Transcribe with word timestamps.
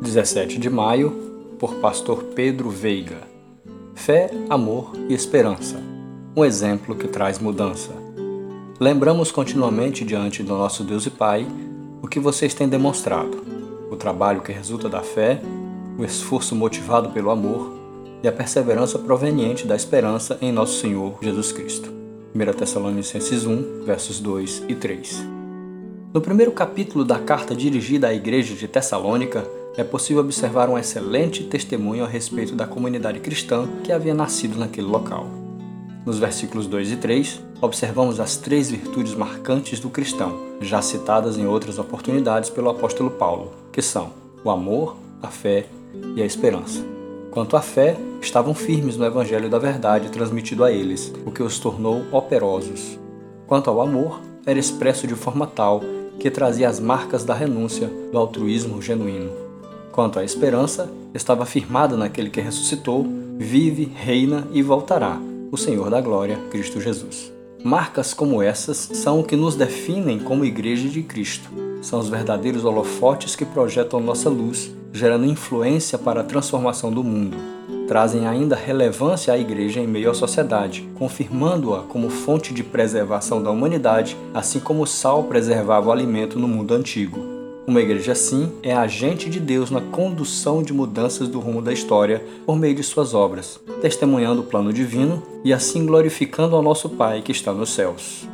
17 0.00 0.58
de 0.58 0.68
maio, 0.68 1.10
por 1.58 1.74
Pastor 1.76 2.24
Pedro 2.34 2.70
Veiga. 2.70 3.22
Fé, 3.94 4.30
amor 4.50 4.92
e 5.08 5.14
esperança. 5.14 5.80
Um 6.36 6.44
exemplo 6.44 6.94
que 6.94 7.06
traz 7.06 7.38
mudança. 7.38 7.90
Lembramos 8.80 9.30
continuamente 9.30 10.04
diante 10.04 10.42
do 10.42 10.56
nosso 10.56 10.82
Deus 10.82 11.06
e 11.06 11.10
Pai 11.10 11.46
o 12.02 12.08
que 12.08 12.18
vocês 12.18 12.52
têm 12.52 12.68
demonstrado: 12.68 13.44
o 13.90 13.96
trabalho 13.96 14.40
que 14.40 14.50
resulta 14.50 14.88
da 14.88 15.02
fé, 15.02 15.40
o 15.98 16.04
esforço 16.04 16.56
motivado 16.56 17.10
pelo 17.10 17.30
amor 17.30 17.78
e 18.22 18.28
a 18.28 18.32
perseverança 18.32 18.98
proveniente 18.98 19.66
da 19.66 19.76
esperança 19.76 20.38
em 20.40 20.50
nosso 20.50 20.80
Senhor 20.80 21.18
Jesus 21.22 21.52
Cristo. 21.52 21.92
1 22.34 22.52
Tessalonicenses 22.54 23.44
1, 23.44 23.84
versos 23.84 24.18
2 24.18 24.64
e 24.68 24.74
3. 24.74 25.41
No 26.12 26.20
primeiro 26.20 26.52
capítulo 26.52 27.06
da 27.06 27.18
carta 27.18 27.56
dirigida 27.56 28.08
à 28.08 28.12
igreja 28.12 28.54
de 28.54 28.68
Tessalônica, 28.68 29.48
é 29.78 29.82
possível 29.82 30.22
observar 30.22 30.68
um 30.68 30.76
excelente 30.76 31.42
testemunho 31.44 32.04
a 32.04 32.06
respeito 32.06 32.54
da 32.54 32.66
comunidade 32.66 33.18
cristã 33.18 33.66
que 33.82 33.90
havia 33.90 34.12
nascido 34.12 34.58
naquele 34.58 34.86
local. 34.86 35.26
Nos 36.04 36.18
versículos 36.18 36.66
2 36.66 36.92
e 36.92 36.96
3, 36.96 37.40
observamos 37.62 38.20
as 38.20 38.36
três 38.36 38.70
virtudes 38.70 39.14
marcantes 39.14 39.80
do 39.80 39.88
cristão, 39.88 40.38
já 40.60 40.82
citadas 40.82 41.38
em 41.38 41.46
outras 41.46 41.78
oportunidades 41.78 42.50
pelo 42.50 42.68
apóstolo 42.68 43.10
Paulo, 43.12 43.50
que 43.72 43.80
são 43.80 44.10
o 44.44 44.50
amor, 44.50 44.94
a 45.22 45.28
fé 45.28 45.64
e 46.14 46.20
a 46.20 46.26
esperança. 46.26 46.84
Quanto 47.30 47.56
à 47.56 47.62
fé, 47.62 47.96
estavam 48.20 48.52
firmes 48.54 48.98
no 48.98 49.06
evangelho 49.06 49.48
da 49.48 49.58
verdade 49.58 50.10
transmitido 50.10 50.62
a 50.62 50.70
eles, 50.70 51.10
o 51.24 51.30
que 51.30 51.42
os 51.42 51.58
tornou 51.58 52.04
operosos. 52.12 52.98
Quanto 53.46 53.70
ao 53.70 53.80
amor, 53.80 54.20
era 54.44 54.58
expresso 54.58 55.06
de 55.06 55.14
forma 55.14 55.46
tal 55.46 55.80
que 56.18 56.30
trazia 56.30 56.68
as 56.68 56.78
marcas 56.78 57.24
da 57.24 57.34
renúncia, 57.34 57.90
do 58.10 58.18
altruísmo 58.18 58.80
genuíno. 58.80 59.30
Quanto 59.90 60.18
à 60.18 60.24
esperança, 60.24 60.90
estava 61.14 61.44
firmada 61.44 61.96
naquele 61.96 62.30
que 62.30 62.40
ressuscitou, 62.40 63.06
vive, 63.36 63.84
reina 63.94 64.46
e 64.52 64.62
voltará, 64.62 65.18
o 65.50 65.56
Senhor 65.56 65.90
da 65.90 66.00
glória, 66.00 66.38
Cristo 66.50 66.80
Jesus. 66.80 67.32
Marcas 67.62 68.12
como 68.12 68.42
essas 68.42 68.76
são 68.76 69.20
o 69.20 69.24
que 69.24 69.36
nos 69.36 69.54
definem 69.54 70.18
como 70.18 70.44
Igreja 70.44 70.88
de 70.88 71.02
Cristo. 71.02 71.48
São 71.80 71.98
os 71.98 72.08
verdadeiros 72.08 72.64
holofotes 72.64 73.36
que 73.36 73.44
projetam 73.44 74.00
nossa 74.00 74.28
luz, 74.28 74.72
gerando 74.92 75.26
influência 75.26 75.98
para 75.98 76.22
a 76.22 76.24
transformação 76.24 76.90
do 76.90 77.04
mundo. 77.04 77.36
Trazem 77.92 78.26
ainda 78.26 78.56
relevância 78.56 79.34
à 79.34 79.38
Igreja 79.38 79.78
em 79.78 79.86
meio 79.86 80.10
à 80.10 80.14
sociedade, 80.14 80.88
confirmando-a 80.94 81.80
como 81.80 82.08
fonte 82.08 82.54
de 82.54 82.64
preservação 82.64 83.42
da 83.42 83.50
humanidade, 83.50 84.16
assim 84.32 84.58
como 84.58 84.84
o 84.84 84.86
sal 84.86 85.24
preservava 85.24 85.90
o 85.90 85.92
alimento 85.92 86.38
no 86.38 86.48
mundo 86.48 86.72
antigo. 86.72 87.18
Uma 87.66 87.82
igreja 87.82 88.12
assim 88.12 88.50
é 88.62 88.72
agente 88.72 89.28
de 89.28 89.38
Deus 89.38 89.70
na 89.70 89.82
condução 89.82 90.62
de 90.62 90.72
mudanças 90.72 91.28
do 91.28 91.38
rumo 91.38 91.60
da 91.60 91.70
história 91.70 92.24
por 92.46 92.56
meio 92.56 92.74
de 92.74 92.82
suas 92.82 93.12
obras, 93.12 93.60
testemunhando 93.82 94.40
o 94.40 94.44
plano 94.44 94.72
divino 94.72 95.22
e 95.44 95.52
assim 95.52 95.84
glorificando 95.84 96.56
ao 96.56 96.62
nosso 96.62 96.88
Pai 96.88 97.20
que 97.20 97.30
está 97.30 97.52
nos 97.52 97.74
céus. 97.74 98.26